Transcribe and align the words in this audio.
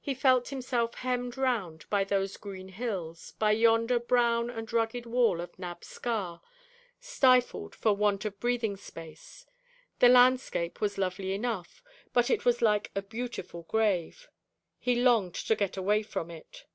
He 0.00 0.14
felt 0.14 0.50
himself 0.50 0.94
hemmed 0.94 1.36
round 1.36 1.90
by 1.90 2.04
those 2.04 2.36
green 2.36 2.68
hills, 2.68 3.32
by 3.40 3.50
yonder 3.50 3.98
brown 3.98 4.48
and 4.48 4.72
rugged 4.72 5.04
wall 5.04 5.40
of 5.40 5.58
Nabb 5.58 5.82
Scar, 5.82 6.40
stifled 7.00 7.74
for 7.74 7.92
want 7.92 8.24
of 8.24 8.38
breathing 8.38 8.76
space. 8.76 9.46
The 9.98 10.08
landscape 10.08 10.80
was 10.80 10.96
lovely 10.96 11.32
enough, 11.32 11.82
but 12.12 12.30
it 12.30 12.44
was 12.44 12.62
like 12.62 12.92
a 12.94 13.02
beautiful 13.02 13.64
grave. 13.64 14.28
He 14.78 14.94
longed 14.94 15.34
to 15.34 15.56
get 15.56 15.76
away 15.76 16.04
from 16.04 16.30
it. 16.30 16.66